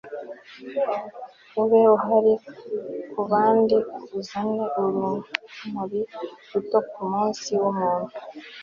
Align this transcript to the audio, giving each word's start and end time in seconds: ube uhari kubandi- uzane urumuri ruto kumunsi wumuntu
ube 1.61 1.81
uhari 1.95 2.33
kubandi- 3.11 3.77
uzane 4.19 4.63
urumuri 4.79 6.01
ruto 6.51 6.77
kumunsi 6.89 7.49
wumuntu 7.61 8.15